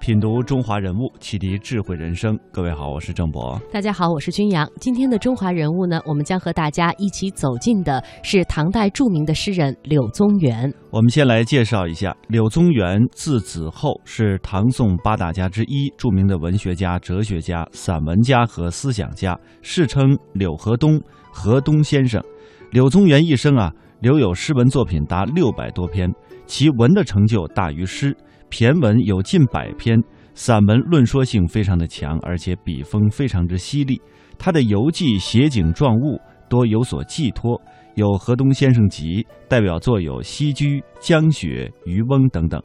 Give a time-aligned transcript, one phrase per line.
[0.00, 2.36] 品读中华人物，启迪智慧人生。
[2.50, 3.60] 各位好，我是郑博。
[3.70, 4.66] 大家好，我是君阳。
[4.80, 10.72] 今天的中华人物呢，我们将和大家一起走进的是唐代著名的诗人柳宗元。
[10.90, 20.98] 我们先来介绍一下，柳宗元字子厚，是唐宋八大家之一，著名的文学家、哲学家、散文家和思想家，世称柳河东、
[21.30, 22.24] 河东先生。
[22.70, 26.10] 柳宗元一生啊，留有诗文作品达六百多篇，
[26.46, 28.16] 其文的成就大于诗。
[28.50, 29.96] 骈文有近百篇，
[30.34, 34.00] 散文论说性非常的强，而且笔锋非常之犀利。
[34.38, 37.60] 他的游记写景状物多有所寄托，
[37.94, 42.60] 有《河东先生集》，代表作有《西居》《江雪》《渔翁》等等。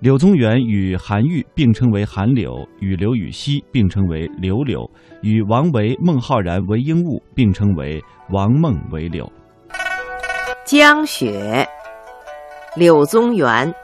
[0.00, 4.88] 柳宗元与韩愈并称为韩柳，与刘禹锡并称为刘柳，
[5.22, 9.30] 与王维、孟浩然为鹦鹉，并称为王孟为柳。
[10.64, 11.66] 江雪，
[12.76, 13.74] 柳宗元。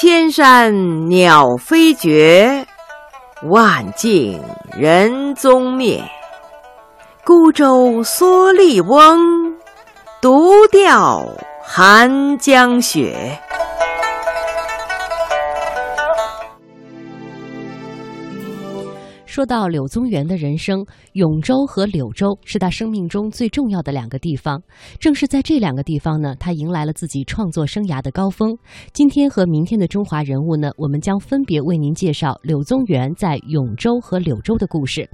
[0.00, 2.64] 千山鸟飞绝，
[3.50, 4.40] 万径
[4.76, 6.00] 人踪灭。
[7.24, 9.56] 孤舟蓑笠翁，
[10.20, 11.26] 独钓
[11.64, 13.40] 寒江雪。
[19.38, 24.60] 说到柳宗元的人生，永州和柳州是他生命中最重要的两个地方。
[24.98, 28.58] 正是在这两个地方呢，他迎来了自己创作生涯的高峰。
[28.92, 35.08] 今天和明天的中华人物呢，我们将分别为您介绍柳宗元在永州和柳州的故事。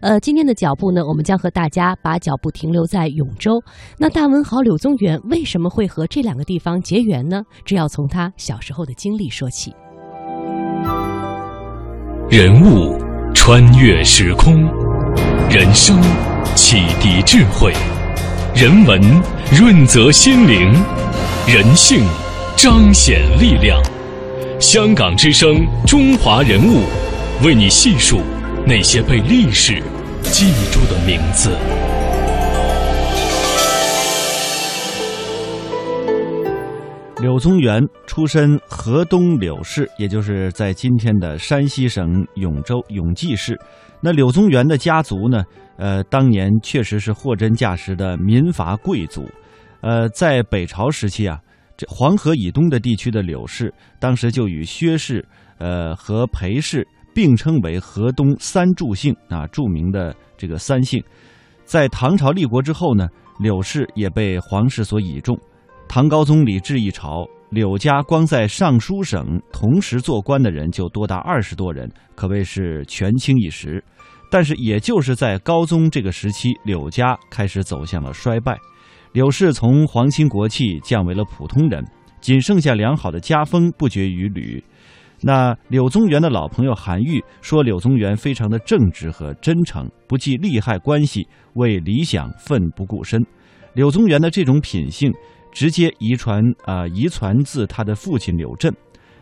[0.00, 3.62] 呃，今天的脚步呢，我们将和大家把脚步停留在永州。
[3.96, 7.44] 那大文豪柳宗元为什么会和这两个地方结缘呢？
[7.64, 9.72] 这要从他小时候的经历说起。
[12.28, 13.07] 人物。
[13.40, 14.68] 穿越时空，
[15.48, 15.98] 人生
[16.54, 17.72] 启迪智慧，
[18.54, 19.00] 人文
[19.50, 20.74] 润泽心灵，
[21.46, 22.04] 人性
[22.56, 23.80] 彰显力量。
[24.60, 26.82] 香港之声，中华人物，
[27.42, 28.20] 为你细数
[28.66, 29.82] 那些被历史
[30.24, 31.50] 记住的名字。
[37.20, 43.58] 柳宗元出身河东柳氏，也就是在今天的山西省永州永济市。
[44.00, 45.42] 那柳宗元的家族呢？
[45.78, 49.28] 呃，当年确实是货真价实的民阀贵族。
[49.80, 51.40] 呃，在北朝时期啊，
[51.76, 55.24] 这黄河以东的地区的柳氏，当时就与薛氏、
[55.58, 61.02] 呃和裴氏并称为河东三柱姓啊，著名的这个三姓。
[61.64, 63.08] 在唐朝立国之后呢，
[63.40, 65.36] 柳氏也被皇室所倚重。
[65.98, 73.82] 唐高宗李治一朝，柳家光在尚书省同时做官的人就多达二十多人，可谓是权倾一时。
[74.30, 78.56] 但是，也就是在高宗这个时期，柳家开始走向了衰败。
[79.10, 81.84] 柳氏从皇亲国戚降为了普通人，
[82.20, 84.62] 仅剩下良好的家风不绝于缕。
[85.22, 93.20] 那柳宗元的老朋友韩愈说，柳宗元非常的正直和真诚，不计利害关系，为理想奋不顾身。
[93.74, 95.12] 柳宗元的这种品性。
[95.58, 98.72] 直接遗传啊，遗传自他的父亲柳震。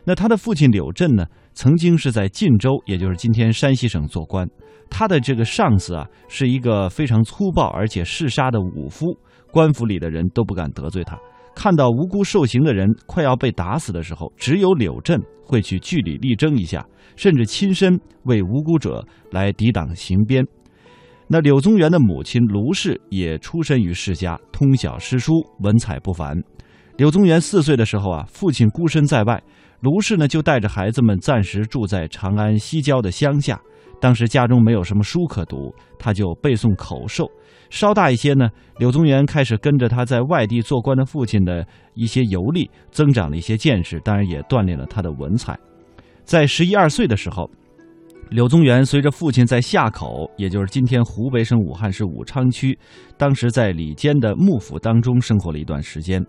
[0.05, 1.25] 那他的父亲柳震呢，
[1.55, 4.47] 曾经是在晋州，也就是今天山西省做官。
[4.91, 9.19] 他的这个上司啊，是一个非常粗暴而且嗜杀的武夫，
[9.51, 11.19] 官府里的人都不敢得罪他。
[11.55, 16.87] 看到无辜受刑的人快要被打死的时候，只有柳震会去据理力争一下，
[17.17, 20.45] 甚至亲身为无辜者来抵挡刑鞭。
[21.29, 26.41] 那柳宗元的母亲卢氏也出身于世家，通晓诗书，文采不凡。
[26.97, 29.43] 柳宗元四岁的时候啊，父亲孤身在外，
[29.81, 33.61] 卢氏呢就带着孩子们暂时住在长安西郊的乡下。
[34.01, 37.29] 当时家中没有什么书可读，他就背诵口授。
[37.71, 38.49] 稍大一些呢，
[38.79, 45.59] 柳宗元开始跟着他在外地做官的父亲的一些游历，增长了一些见识，当然也锻炼了他的文采。
[46.25, 47.51] 在十一二岁的时候。
[48.29, 52.77] 柳宗元随着父亲在夏口，也就是今天湖北省武汉市武昌区，
[53.17, 56.25] 当时在李坚的幕府当中生活了一段时间。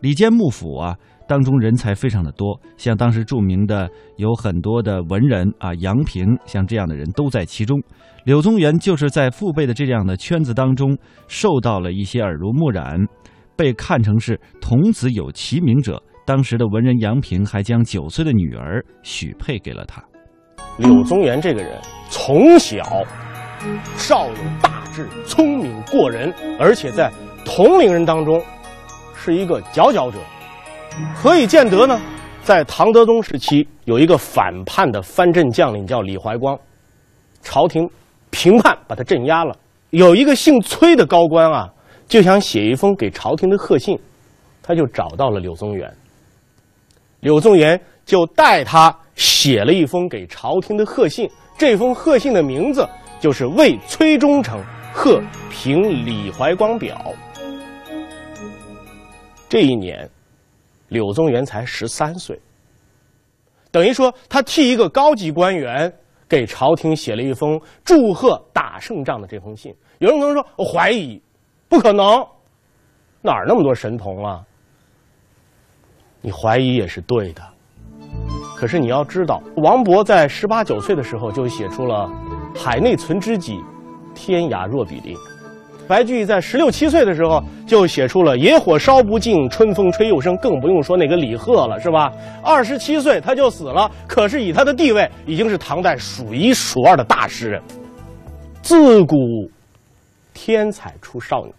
[0.00, 0.96] 李坚幕府啊，
[1.28, 7.78] 当中人才非常的多，像当时著名的有很多的文人啊，杨平像这样的人都在其中。
[8.24, 10.96] 柳宗元就是在父辈的这样的圈子当中，
[11.28, 12.98] 受到了一些耳濡目染，
[13.54, 20.02] 被看成是童子有其名者，当时的文人杨平还将九岁的女儿许配给了他。
[20.78, 21.80] 柳宗元这个人
[22.10, 22.82] 从小
[23.96, 27.10] 少有大志，聪明过人，而且在
[27.44, 28.42] 同龄人当中
[29.14, 30.18] 是一个佼佼者。
[31.14, 32.00] 何以见得呢？
[32.42, 36.58] 在唐德宗时期，有一个反叛的藩镇将领叫李怀光，
[37.40, 37.88] 朝廷
[38.30, 39.56] 平叛把他镇压了。
[39.90, 41.68] 有一个姓崔的高官啊，
[42.06, 43.98] 就想写一封给朝廷的贺信，
[44.62, 45.90] 他就找到了柳宗元。
[47.20, 52.88] 柳宗元就代他写了一封给朝廷的贺信，这封贺信的名字
[53.20, 54.62] 就是《为崔忠诚
[54.92, 56.96] 贺平李怀光表》。
[59.48, 60.08] 这一年。
[60.88, 62.38] 柳宗元才十三岁，
[63.72, 65.92] 等于说他替一个高级官员
[66.28, 69.74] 给朝廷写了一封祝贺打胜仗的这封信。
[69.98, 71.20] 有人可能说我怀疑，
[71.68, 72.24] 不可能，
[73.22, 74.44] 哪儿那么多神童啊？
[76.20, 77.42] 你怀疑也是对的。
[78.64, 82.10] 可是你要知道，王勃在十八九岁的时候就写出了
[82.56, 83.60] “海内存知己，
[84.14, 85.14] 天涯若比邻”。
[85.86, 92.10] 白居易在十六七岁的时候就写出了“野火烧不尽，春风吹又生”，更不用说那个李贺了，是吧？
[92.42, 97.62] 二十七岁他就死了，可是以他的地位，已经是唐代数一数二的大诗人。
[98.62, 99.14] 自古
[100.32, 101.54] 天才出少年，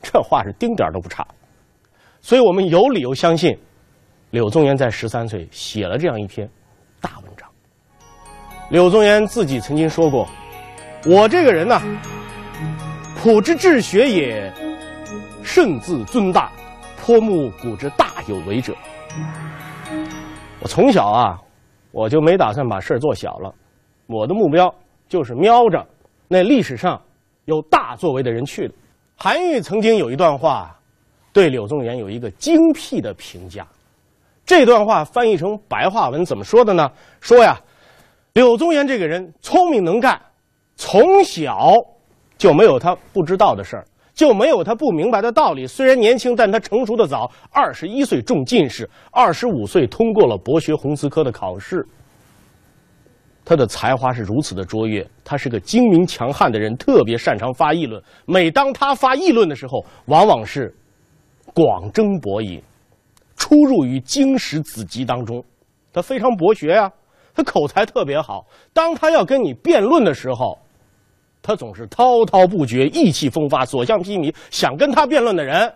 [0.00, 1.26] 这话是丁点儿都不差。
[2.20, 3.58] 所以我们有理由相信，
[4.34, 6.50] 柳宗元在十三岁写了这样一篇
[7.00, 7.48] 大文章。
[8.68, 10.26] 柳宗元自己曾经说过
[11.06, 11.80] ：“我这个人呢。”
[13.16, 14.52] 朴之治学也，
[15.44, 16.50] 圣自尊大，
[16.96, 18.74] 颇慕古之大有为者。
[20.58, 21.40] 我从小啊，
[21.92, 23.54] 我就没打算把事儿做小了，
[24.08, 24.74] 我的目标
[25.08, 25.86] 就是瞄着
[26.26, 27.00] 那历史上
[27.44, 28.74] 有大作为的人去的。
[29.14, 30.76] 韩愈曾经有一段话，
[31.32, 33.64] 对柳宗元有一个精辟的评价。
[34.46, 36.90] 这段话翻译成白话文怎么说的呢？
[37.20, 37.58] 说呀，
[38.34, 40.20] 柳宗元这个人聪明能干，
[40.76, 41.70] 从小。
[42.36, 45.66] 就没有他不知道的事儿，就没有他不明白的道理。
[45.68, 47.30] 虽然年轻，但他成熟的早。
[47.52, 51.86] 二十一岁中进士，二十五岁通过了博学鸿词科的考试。
[53.44, 58.02] 他的才华是如此的卓越，他是个精明强悍的人，特别擅长发议论。
[58.26, 60.74] 每当他发议论的时候，往往是
[61.54, 62.60] 广征博引，
[63.44, 65.44] 出入于经史子集当中。
[65.92, 66.90] 他非常博学呀，
[67.34, 68.46] 他口才特别好。
[68.72, 70.58] 当他要跟你辩论的时候，
[71.42, 74.34] 他总是滔滔不绝，意气风发，所向披靡。
[74.50, 75.70] 想跟他辩论的人，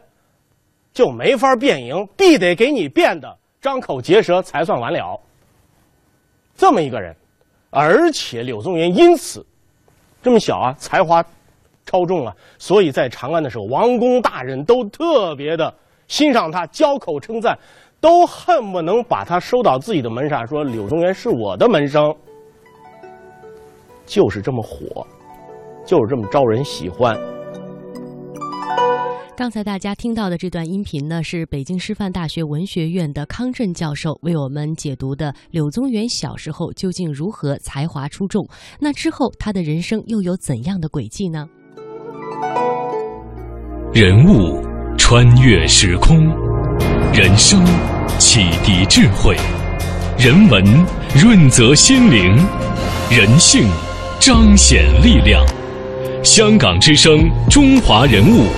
[0.94, 5.20] 就没法辩赢，必得给你辩的张口结舌才算完了。
[6.56, 7.14] 这么一个人，
[7.68, 9.44] 而且柳宗元因此
[10.22, 11.22] 这么小啊，才华
[11.84, 15.72] 超重啊，所以在长安的时候，王公大人都特别的
[16.08, 17.56] 欣赏他，交口称赞，
[18.00, 22.12] 都恨不能把他收到自己的门上，说柳宗元是我的门生，
[24.04, 25.06] 就是这么火。
[25.86, 27.18] 就是这么招人喜欢。
[29.34, 38.46] 刚才大家听到的这段音频呢，是北京师范大学文学院的康震教授为我们解读的柳宗元小时候究竟如何才华出众？
[38.78, 41.48] 那之后他的人生又有怎样的轨迹呢？
[43.94, 44.60] 人物
[44.98, 46.28] 穿越时空，
[47.14, 47.64] 人生
[48.18, 49.36] 启迪智慧，
[50.18, 50.62] 人文
[51.14, 52.36] 润泽心灵，
[53.08, 53.66] 人性
[54.20, 55.42] 彰显力量。
[56.22, 58.48] 香港之声，中华人物，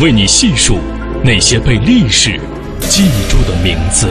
[0.00, 0.78] 为你细数
[1.22, 2.40] 那些被历史
[2.80, 4.08] 记住的名字。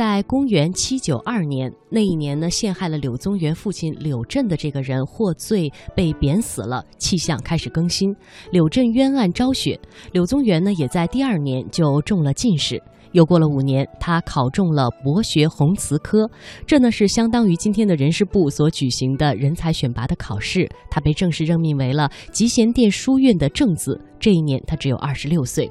[0.00, 8.16] 在公元七九二年，那一年呢，陷害了柳宗元父亲柳震的这个人获罪被贬死了，气象开始更新，
[8.50, 9.78] 柳震冤案昭雪。
[10.12, 12.82] 柳宗元呢，也在第二年就中了进士。
[13.12, 16.26] 又过了五年，他考中了博学鸿词科，
[16.66, 20.66] 这呢是相当于今天的人事部所举行的人才选拔的考试。
[20.90, 24.00] 他被正式任命为了集贤殿书院的正子。
[24.18, 25.70] 这一年他只有二十六岁。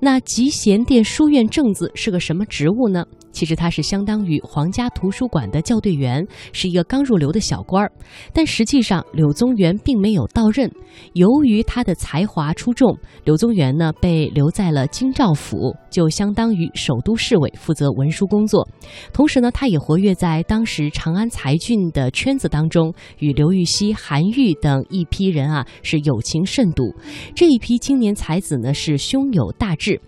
[0.00, 3.04] 那集贤殿书院正子是个什么职务呢？
[3.32, 7.90] 其实他是相当于皇家图书馆的校对员，是一个刚入流的小官儿。
[8.32, 10.70] 但实际上，柳宗元并没有到任。
[11.14, 18.68] 由于他的才华出众，柳宗元呢被留在了京兆府，就相当于首都市委，负责文书工作。
[19.12, 26.94] 同时呢，他也活跃在当时长安才俊的圈子当中，与刘禹锡、韩愈等一批人啊是友情甚笃。
[27.34, 30.00] 这一批青年才子呢是胸有大志。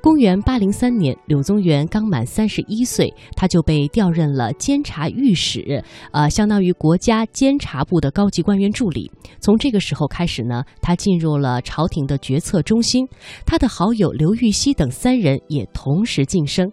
[0.00, 5.82] 公元八零三年，柳宗元刚满三十一岁，他就被调任了监察御史，
[6.12, 9.10] 呃，相当于国家监察部的高级官员助理。
[9.40, 13.06] 从这个时候开始呢，他进入了朝廷的决策中心。
[13.44, 16.70] 他的好友刘禹锡等三人也同时晋升。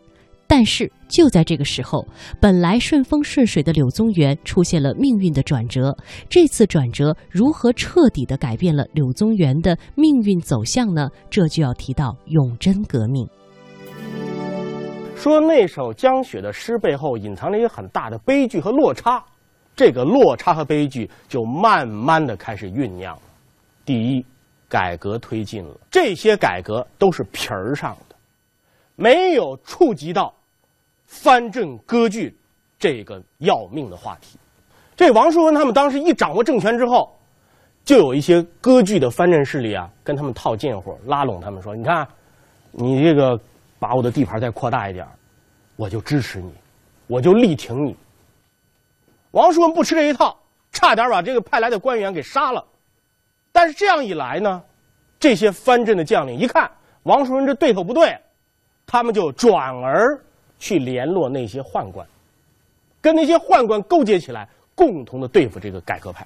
[0.47, 2.05] 但是就在这个时候，
[2.39, 5.95] 本来顺风顺水的柳宗元出现了命运的转折。
[6.29, 11.09] 这次转折如何彻底的改变了柳宗元的命运走向呢？
[11.29, 13.27] 这就要提到永贞革命。
[15.15, 19.23] 说那首江雪的诗背后隐藏着一个很大的悲剧和落差，
[19.75, 23.17] 这个落差和悲剧就慢慢的开始酝酿。
[23.85, 24.25] 第一，
[24.67, 28.12] 改革推进了，这些改革都是皮儿上的。
[28.95, 30.33] 没有触及到
[31.05, 32.37] 藩镇割据
[32.77, 34.37] 这个要命的话题。
[34.95, 37.15] 这王叔文他们当时一掌握政权之后，
[37.83, 42.07] 就有一些割据的藩镇势力啊，跟他们套近乎，拉拢他们说：“你看，
[42.71, 43.39] 你这个
[43.79, 45.05] 把我的地盘再扩大一点，
[45.75, 46.53] 我就支持你，
[47.07, 47.97] 我就力挺你。”
[49.31, 50.37] 王叔文不吃这一套，
[50.71, 52.63] 差点把这个派来的官员给杀了。
[53.51, 54.63] 但是这样一来呢，
[55.19, 56.69] 这些藩镇的将领一看
[57.01, 58.15] 王叔文这对头不对。
[58.85, 60.19] 他们就转而
[60.59, 62.07] 去联络那些宦官，
[63.01, 66.25] 跟那些宦官勾结起来，共同的对付这个改革派。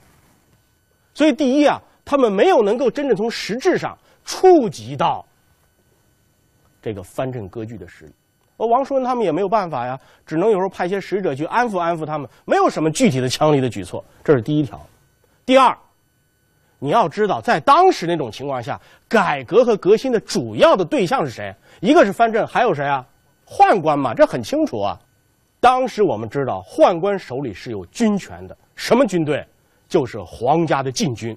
[1.13, 5.25] 所以，第一啊，他们没有能够真正从实质上触及到
[6.81, 8.11] 这个藩镇割据的实力。
[8.57, 14.03] 而王叔文他们也没有办法呀，只能有时候派些使者去安抚安抚他们，没有什么具体的强力的举措。
[14.23, 14.79] 这是第一条。
[15.45, 15.77] 第二，
[16.79, 21.53] 你要知道，在当时那种情况下，改革和革新的主要的对象是谁？
[21.81, 23.05] 一个是藩镇，还有谁啊？
[23.47, 24.99] 宦官嘛，这很清楚啊。
[25.59, 29.45] 当时我们知道，宦官手里是有军权的，什么军队？
[29.87, 31.35] 就是皇家的禁军。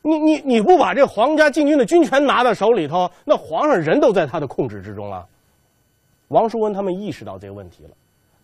[0.00, 5.26] 你你你不把这皇家禁军的军权拿到手里头，那皇上人都在他的控制之中了。
[6.28, 7.90] 王叔文他们意识到这个问题了，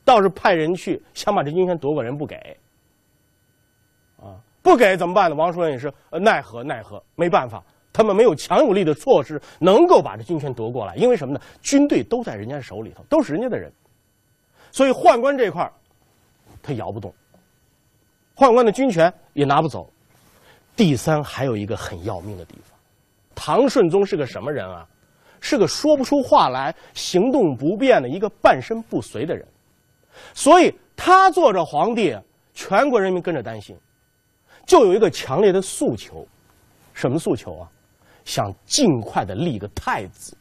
[0.04, 2.36] 倒是派人去想把这军权夺过人，不给。
[4.62, 5.36] 不给怎么办呢？
[5.36, 7.62] 王叔文也是奈何奈何，没办法。
[7.92, 11.40] 他们没有强有力的措施能够把这军权夺过来，因为什么呢？
[11.62, 13.72] 军队都在人家手里头，都是人家的人，
[14.70, 15.68] 所以宦官这块
[16.62, 17.12] 他摇不动，
[18.36, 19.90] 宦官的军权也拿不走。
[20.76, 22.78] 第三，还有一个很要命的地方，
[23.34, 24.86] 唐顺宗是个什么人啊？
[25.40, 29.46] 是个说不出话来、行动不便的一个半身不遂的人，
[30.34, 32.16] 所以他做着皇帝，
[32.54, 33.76] 全国人民跟着担心，
[34.68, 36.25] 就有一个强烈的诉求，
[36.92, 37.68] 什么诉求啊？
[38.26, 40.37] 想尽快的立个太子，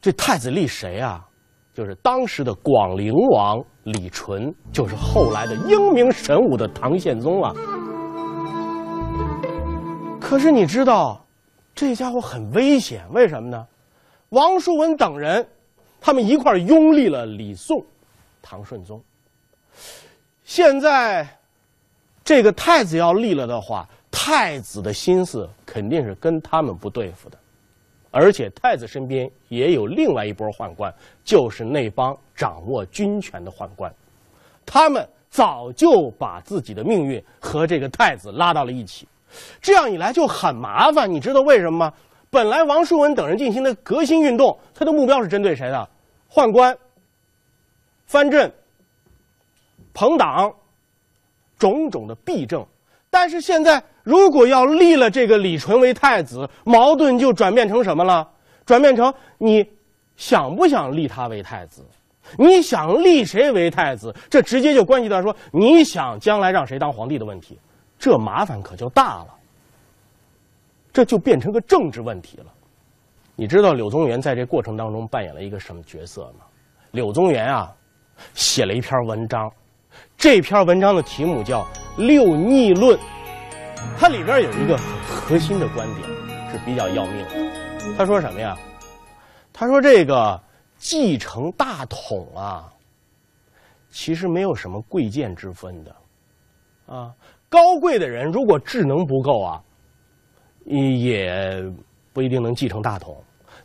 [0.00, 1.24] 这太子立谁啊？
[1.72, 7.54] 就是当时的广陵王李纯，就是后来的英明神武的唐宪宗啊。
[10.20, 11.24] 可是你知道，
[11.76, 13.64] 这家伙很危险，为什么呢？
[14.30, 15.48] 王叔文等人，
[16.00, 17.80] 他们一块拥立了李宋，
[18.42, 19.00] 唐顺宗。
[20.42, 21.37] 现在，
[22.28, 23.88] 这个太子要立了的话。
[24.10, 27.38] 太子的心思肯定是跟他们不对付的，
[28.10, 30.92] 而且太子身边也有另外一波宦官，
[31.24, 33.94] 就是那帮掌握军权的宦官，
[34.66, 39.06] 他们早就把自己的命运和这个太子拉到了一起，
[39.60, 41.10] 这样一来就很麻烦。
[41.10, 41.92] 你知道为什么吗？
[42.28, 45.88] 本来王叔文等人进行的革新运动，他的目标是针对谁的？
[46.30, 46.76] 宦官、
[48.06, 48.52] 藩镇、
[49.92, 50.52] 朋党，
[51.58, 52.64] 种种的弊政。
[53.10, 58.28] 但是现在，如果要立了这个李纯为太子，矛盾就转变成什么了？
[58.66, 59.66] 转变成你
[60.16, 61.82] 想不想立他为太子？
[62.36, 64.14] 你想立谁为太子？
[64.28, 67.58] 这直接就关系到说你想将来让谁当皇帝的问题，
[67.98, 69.28] 这麻烦可就大了。
[70.92, 72.46] 这就变成个政治问题了。
[73.36, 76.44] 你知道柳宗元在这过程当中扮演了一个什么角色吗？
[76.90, 77.74] 柳宗元啊，
[78.34, 79.50] 写了一篇文章。
[80.18, 81.62] 这篇文章的题目叫
[81.96, 82.98] 《六逆论》，
[83.96, 86.08] 它里边有一个核心的观点
[86.50, 87.94] 是比较要命的。
[87.96, 88.58] 他说什么呀？
[89.52, 90.42] 他说这个
[90.76, 92.68] 继承大统啊，
[93.90, 95.96] 其实没有什么贵贱之分的，
[96.86, 97.14] 啊，
[97.48, 99.62] 高贵的人如果智能不够啊，
[100.64, 101.62] 也
[102.12, 103.14] 不一定能继承大统；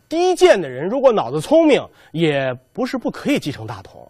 [0.08, 4.08] 低贱的人如果脑子聪明，也不是不可以继承大统。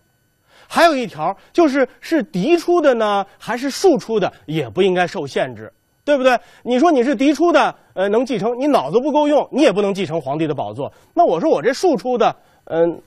[0.74, 5.72] 还有一条就是是嫡出的呢，还是庶出的，也不应该受限制，
[6.04, 6.36] 对不对？
[6.64, 10.92] 你说你是嫡出的，呃，能继承，你脑子不够用，你也不能继承皇帝的宝座。
[11.14, 12.36] 那我说我这庶出的，
[12.72, 13.00] 嗯，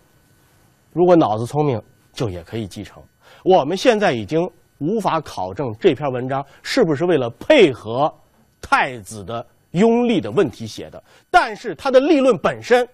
[0.92, 1.82] 如果脑子聪明，
[2.12, 3.02] 就也可以继承。
[3.42, 8.14] 我们现在已经无法考证这篇文章是不是为了配合
[8.62, 12.88] 太子的拥立的问题写的，但是他的立论本身，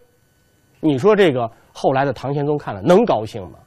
[0.80, 3.58] 你说这个后来的唐玄宗看了能高兴吗？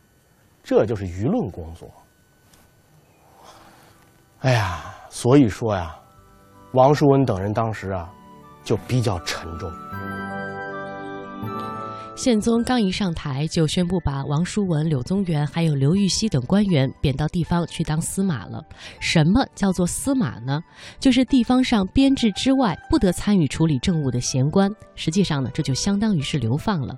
[0.65, 1.88] 这就是舆论工作。
[4.39, 5.95] 哎呀，所以说呀，
[6.74, 8.12] 王叔文等人当时啊，
[8.63, 9.72] 就比较沉重。
[12.15, 18.63] 宪宗刚一上台，就宣布把王叔文、柳宗元还有刘禹锡等官员贬到地方去当司马了。
[19.01, 20.62] 什么叫做司马呢？
[20.98, 24.72] 就是地方上编制之外不得参与处理政务的闲官。
[24.95, 26.95] 实际上呢，这就相当于是流放了。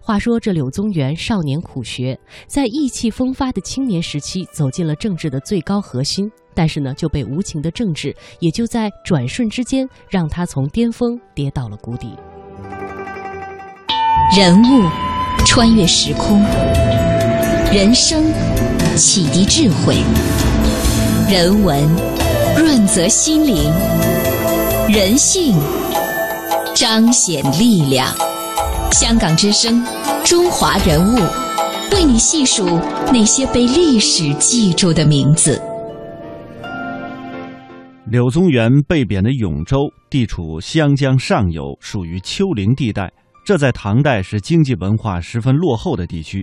[0.00, 12.16] 话说这柳宗元少年苦学，在意气风发的青年时期走进了政治的最高核心，但是呢，就被无情的政治也就在转瞬之间让他从巅峰跌到了谷底。
[14.36, 14.88] 人物
[15.44, 16.40] 穿越时空，
[17.72, 18.22] 人生
[18.94, 19.96] 启迪智慧，
[21.28, 21.84] 人文
[22.56, 23.72] 润泽心灵，
[24.88, 25.58] 人性
[26.76, 28.06] 彰显力量。
[28.92, 29.84] 香港之声，
[30.24, 31.18] 中华人物，
[31.92, 32.78] 为你细数
[33.12, 35.60] 那些被历史记住的名字。
[38.06, 43.10] 柳宗元被贬的永州地处湘江上游，属于丘陵地带。
[43.50, 46.40] 这在唐代是经济文化十分落后的地区。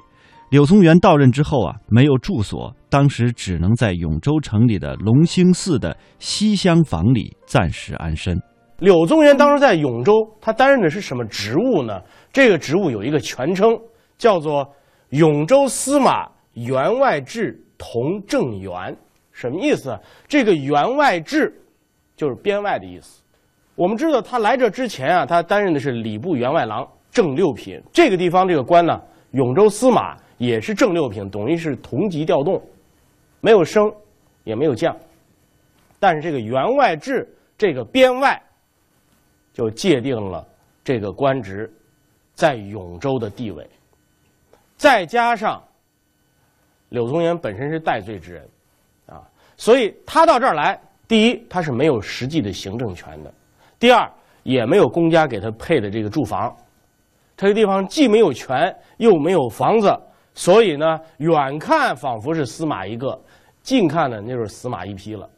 [0.49, 8.37] 柳宗元到任之后啊，没有住所，当时只能在永州城里的隆兴寺的西厢房里暂时安身。
[8.79, 10.11] 柳宗元当时在永州，
[10.41, 12.01] 他担任的是什么职务呢？
[12.33, 13.69] 这个职务有一个全称，
[14.17, 14.69] 叫做
[15.11, 18.97] 永州司马员外制同正员。
[19.31, 19.97] 什么意思？
[20.27, 21.57] 这个员外制
[22.17, 23.23] 就是编外的意思。
[23.75, 26.85] 我们知道他来这之前啊，他担任的是礼部员外郎。
[27.17, 32.61] 正六品这个地方这个官呢，永州司马也是正六品，等于是同级调动，
[33.41, 33.91] 没有升，
[34.43, 34.95] 也没有降，
[35.99, 38.39] 但是这个员外制这个编外，
[39.51, 40.47] 就界定了
[40.83, 41.67] 这个官职
[42.35, 43.67] 在永州的地位。
[44.75, 45.59] 再加上
[46.89, 48.47] 柳宗元本身是戴罪之人，
[49.07, 53.33] 啊，所以他到这儿来，第一他是没有实际的行政权的，
[53.79, 54.07] 第二
[54.43, 56.55] 也没有公家给他配的这个住房。
[57.37, 59.95] 这个地方既没有权，又没有房子，
[60.33, 63.17] 所以呢，远看仿佛是司马一个，
[63.61, 65.29] 近看呢，那就是司马一批了。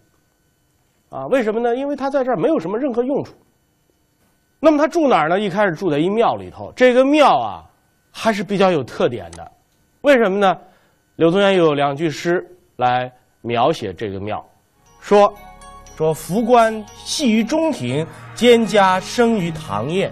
[1.10, 1.76] 啊，为什么呢？
[1.76, 3.34] 因为他在这儿没有什么任何用处。
[4.62, 5.40] 那么他住哪儿呢？
[5.40, 6.72] 一开始住在一庙里头。
[6.76, 7.64] 这个庙啊，
[8.12, 9.52] 还是比较有特点的。
[10.02, 10.58] 为什么呢？
[11.18, 12.46] 柳宗元有两句诗
[12.78, 14.42] 来描写这个庙，
[15.02, 15.34] 说
[15.98, 20.10] ：“说福官系于中庭，蒹葭生于堂檐。”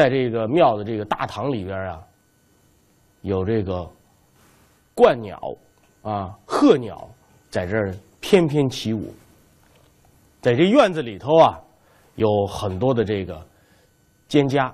[0.00, 2.00] 在这个庙的这个大堂里边啊，
[3.20, 3.86] 有这个
[4.94, 5.38] 鹳鸟
[6.00, 7.06] 啊、鹤鸟
[7.50, 7.76] 在这
[8.18, 9.12] 翩翩起舞。
[10.40, 11.60] 在这院子里头啊，
[12.14, 13.34] 有很多的这个
[14.26, 14.72] 蒹葭，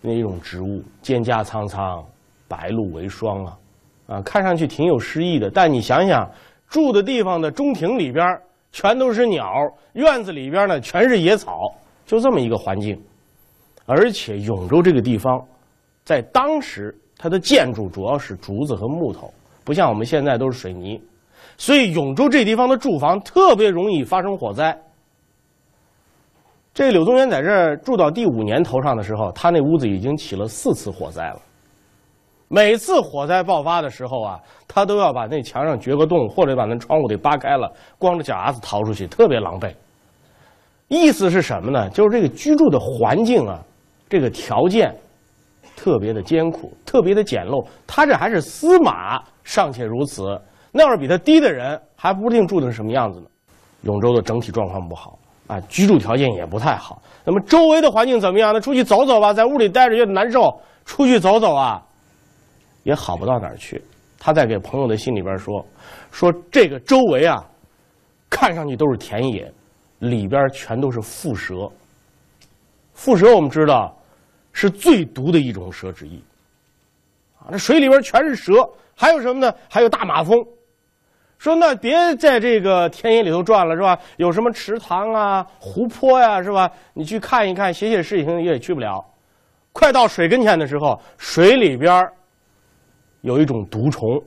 [0.00, 2.02] 那一种植物，蒹葭苍苍，
[2.48, 3.58] 白露为霜啊，
[4.06, 5.50] 啊，看上去挺有诗意的。
[5.50, 6.26] 但你想想，
[6.68, 8.26] 住的地方的中庭里边
[8.72, 9.46] 全都是鸟，
[9.92, 11.70] 院子里边呢全是野草，
[12.06, 12.98] 就这么一个环境。
[13.88, 15.42] 而且永州这个地方，
[16.04, 19.32] 在当时它的建筑主要是竹子和木头，
[19.64, 21.00] 不像我们现在都是水泥，
[21.56, 24.78] 所以永州这地方的住房特别容易发生火灾。
[26.74, 31.40] 这柳宗元在这儿住到第五年头上的时候，他那屋子已经起了四次火灾了。
[32.48, 39.72] 每次火灾爆发的时候啊，他都要把那墙上掘个洞，或者把那窗户给扒开了，光着脚丫子逃出去，特别狼狈。
[40.88, 41.88] 意思是什么呢？
[41.90, 43.58] 就是这个居住的环境啊。
[44.08, 44.94] 这个条件
[45.76, 47.64] 特别的艰苦，特别的简陋。
[47.86, 50.40] 他这还是司马，尚且如此，
[50.72, 53.26] 那要是比他低的人，还不一定住的是什么样子呢？
[53.82, 57.00] 永州的整体状况不好啊，居住条件也不太好。
[57.24, 58.60] 那么周围的环境怎么样呢？
[58.60, 61.80] 出去走走吧，在屋里待着也难受，出去走走啊，
[62.82, 63.80] 也好不到哪儿去。
[64.18, 65.64] 他在给朋友的信里边说
[66.10, 67.44] ：“说这个周围啊，
[68.28, 69.52] 看上去都是田野，
[70.00, 71.70] 里边全都是蝮蛇。
[72.96, 73.94] 蝮蛇我们知道。”
[74.60, 76.20] 是最毒的一种蛇之一，
[77.38, 79.54] 啊，那水里边全是蛇，还有什么呢？
[79.70, 80.36] 还有大马蜂。
[81.38, 83.96] 说那别在这个田野里头转了，是吧？
[84.16, 86.68] 有什么池塘啊、湖泊呀，是吧？
[86.92, 89.00] 你去看一看，写写事情也去不了。
[89.72, 92.04] 快到水跟前的时候，水里边
[93.20, 94.20] 有一种毒虫，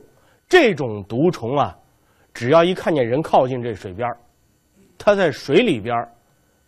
[0.48, 1.76] 这种毒虫啊，
[2.32, 4.10] 只要一看见人靠近这水边
[4.96, 5.94] 它在水里边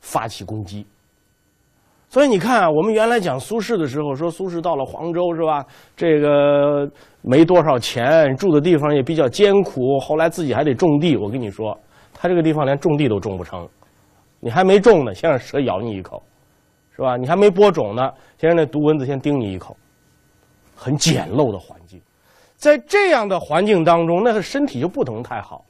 [0.01, 0.87] 发起攻击。
[2.15, 5.67] 所以你看啊，我们原来讲苏轼的时候，说苏轼到了黄州是吧？
[5.97, 6.89] 这个
[7.23, 11.17] 没多少钱，住的地方也比较艰苦，后来自己还得种地。
[11.17, 11.77] 我跟你说，
[12.15, 13.69] 他这个地方连种地都种不成，
[14.39, 16.23] 你还没种呢，先让蛇咬你一口，
[16.95, 17.17] 是吧？
[17.17, 19.77] 你还没播种呢，先让那毒蚊子先叮你一口，
[20.77, 22.01] 很简陋的环境。
[22.55, 25.65] 在这样的环境当中，那个身体就不能太好。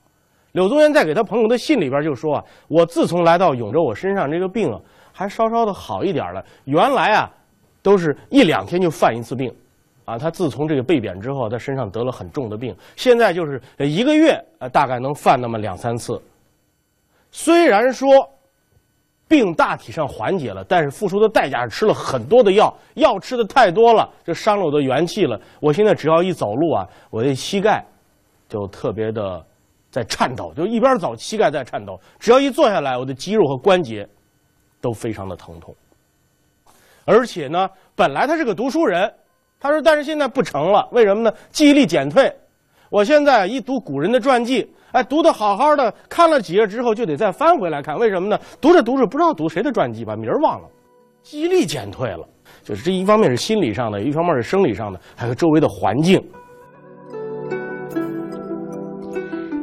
[0.53, 4.79] 柳宗元在给他朋友的信里边就说啊：“我自从来到永州，我身上这个病啊，
[5.17, 6.45] 还稍稍的好一点了。
[6.65, 7.31] 原来啊，
[7.81, 9.55] 都是一两天就犯一次病，
[10.05, 16.21] 啊，他自从这个被贬之后，他身上得了很重的病，现在就是一个月呃，大概能犯那么两三次。
[17.31, 18.09] 虽然说
[19.29, 25.41] 病大体上缓解了，但是付出的代价是吃了很多的药，药吃的太多了，就伤了我的元气了。
[25.61, 27.85] 我现在只要一走路啊，我的膝盖
[28.49, 29.41] 就特别的。”
[29.95, 31.97] 在颤抖，就一边走，膝盖在颤抖。
[32.19, 34.05] 只要一坐下来，我的肌肉和关节
[34.85, 35.75] 都非常的疼痛。
[37.07, 39.11] 而且呢，本来他是个读书人，
[39.59, 41.33] 他说，但是现在不成了，为什么呢？
[41.51, 42.31] 记忆力减退。
[42.91, 48.39] 我现在一读古人的传记，哎，读的好好的，看了几页之后就得再翻回来看，为什么呢？
[48.61, 50.69] 读着读着不知道读谁的传记，把名儿忘了，
[51.23, 52.29] 记忆力减退了。
[52.63, 56.23] 就是这一方面是心理上的，一方面是生理上的，还有周围的环境。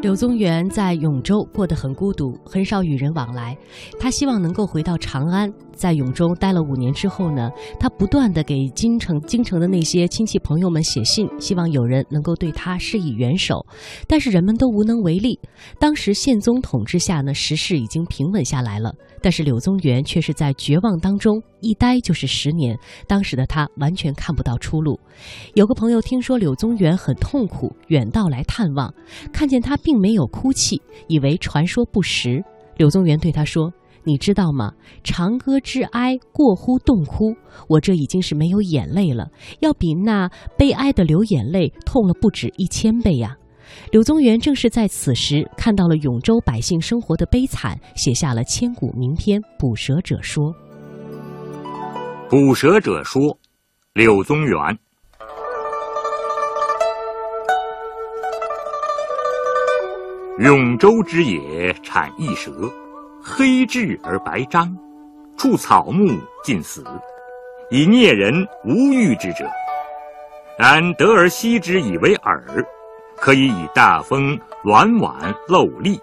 [0.02, 3.56] 柳宗元在永州过得很孤独，很少与人往来。
[4.00, 5.54] 他希望能够回到长安。
[5.82, 13.66] 在永州待了五年之后呢，他不断的给京城京城的那些亲戚朋友们写信，希望有人能够对他施以援手，
[14.08, 15.40] 但是人们都无能为力。
[15.80, 22.78] 当时宪宗统治下呢，时势已经平稳下来了，但是柳宗元却是在绝望当中一待就是十年。
[23.08, 25.00] 当时的他完全看不到出路。
[25.56, 28.94] 有个朋友听说柳宗元很痛苦，远道来探望，
[29.34, 32.40] 看见他并没有哭泣，以为传说不实。
[32.78, 33.74] 柳宗元对他说。
[34.04, 34.74] 你知道吗？
[35.04, 37.36] 长歌之哀过乎洞哭，
[37.68, 43.36] 我这已经是没有眼泪了，要比那悲哀的流眼泪痛了不止一千倍呀！
[43.92, 50.44] 柳宗元正是在此时看到了永州百姓生活的悲惨，写下了千古名篇《捕蛇者说》。
[52.30, 53.22] 《捕蛇者说》，
[53.94, 54.58] 柳宗元。
[60.40, 62.52] 永州之野产异蛇。
[63.24, 64.76] 黑质而白章，
[65.38, 66.84] 触草木尽死，
[67.70, 69.46] 以啮人无欲之者。
[70.58, 72.42] 然得而息之以为饵，
[73.18, 76.00] 可以以大风卵碗漏粒，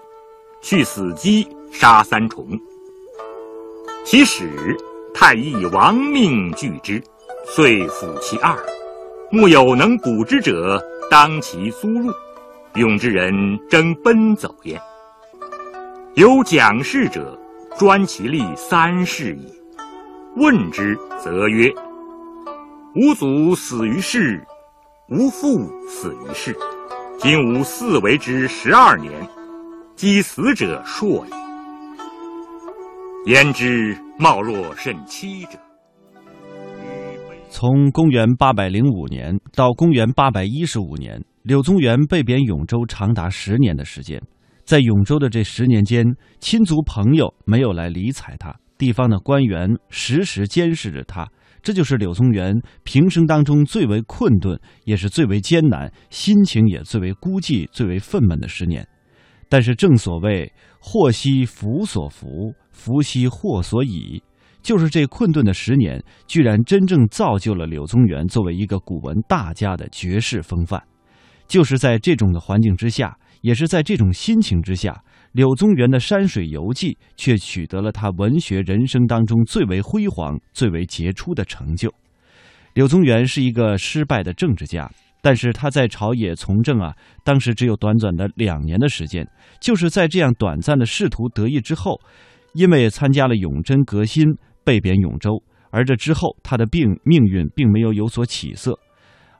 [0.61, 2.46] 去死鸡，杀三虫。
[4.04, 4.76] 其始，
[5.12, 7.02] 太医以亡命拒之，
[7.44, 8.57] 遂抚其二。
[9.31, 12.12] 木有能捕之者，当其苏入，
[12.74, 13.33] 用之人
[13.68, 14.81] 争奔走焉。
[16.18, 17.38] 有讲事者，
[17.78, 19.54] 专其力三世也。
[20.35, 21.72] 问之，则曰
[22.96, 24.44] ：“吾祖死于世，
[25.11, 25.46] 吾父
[25.87, 26.57] 死于世，
[27.18, 29.12] 今吾四为之十二年，
[29.94, 31.31] 即死者硕矣。
[33.31, 35.57] 焉知貌若甚凄者？”
[37.48, 44.20] 从公元八百零五年到公元八百一十五年，柳宗元被贬永州长达十年的时间。
[44.68, 46.04] 在永州的这十年间，
[46.40, 51.26] 亲族朋友没有来理睬他，地方的官员时时监视着他，
[51.62, 58.87] 这就是柳宗元平生当中最为困顿，也是最为艰难，心情也最为孤寂、最为愤懑的十年。
[59.48, 64.22] 但是正所谓“祸兮福所伏，福兮祸所倚”，
[64.61, 70.83] 就是这困顿的十年，居然真正造就了柳宗元作为一个古文大家的绝世风范。
[71.46, 73.16] 就是在这种的环境之下。
[73.40, 81.92] 也是在这种心情之下，柳宗元的《山水游记》却取得了他文学人生当中最为辉煌、最为杰出的成就。
[82.74, 89.27] 柳宗元是一个失败的政治家，但是他在朝野从政啊，当时只有短短的两年的时间。
[89.61, 92.01] 就是在这样短暂的仕途得意之后，
[92.55, 94.27] 因为参加了永贞革新，
[94.64, 95.42] 被贬永州。
[95.70, 98.79] 而这之后，他的病命运并没有有所起色，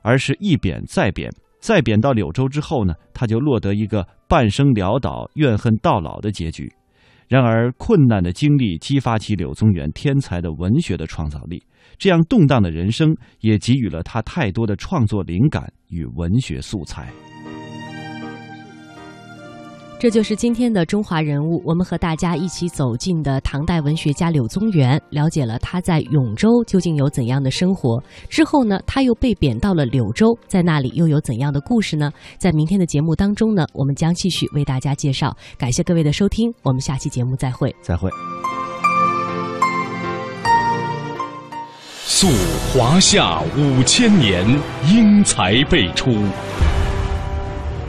[0.01, 1.31] 而是一贬再贬。
[1.59, 6.71] 再贬到柳州之后呢，他就落得一个半生潦倒、怨恨到老的结局。
[7.27, 11.63] 然而，困难的经历激发起柳宗元天才的文学的创造力，
[11.99, 17.07] 这样动荡的人生也给予了他太多的创作灵感与文学素材。
[19.99, 28.01] 这就是今天的中华人物，我们和大家一起走进的唐代文学家柳宗元，了解了他在永州究竟有怎样的生活。
[28.29, 32.09] 之后呢，他又被贬到了柳州，在那里又有怎样的故事呢？
[32.37, 35.35] 在明天的节目当中呢，我们将继续为大家介绍。
[35.57, 37.75] 感谢各位的收听，我们下期节目再会。
[37.81, 38.09] 再会。
[42.05, 42.27] 溯
[42.71, 44.45] 华夏五千年，
[44.87, 46.09] 英才辈出，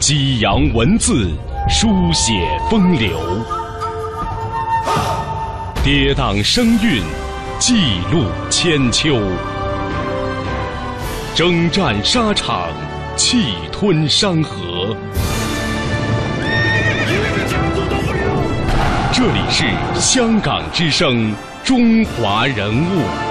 [0.01, 1.31] 激扬文字。
[1.69, 2.33] 书写
[2.69, 3.19] 风流，
[5.85, 7.03] 跌宕声韵，
[7.59, 9.17] 记录千秋；
[11.35, 12.69] 征战沙场，
[13.15, 14.97] 气吞山河。
[19.13, 23.30] 这里是香港之声，中华人物。